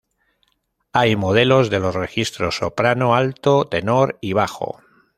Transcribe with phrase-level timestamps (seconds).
[0.93, 4.81] Hay modelos de los registros soprano, alto, tenor y bajo.